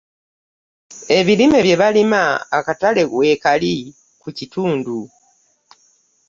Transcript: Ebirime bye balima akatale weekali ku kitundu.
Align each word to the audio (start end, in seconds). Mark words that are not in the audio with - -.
Ebirime 1.17 1.59
bye 1.65 1.75
balima 1.81 2.21
akatale 2.57 3.01
weekali 3.15 3.73
ku 4.21 4.27
kitundu. 4.37 4.97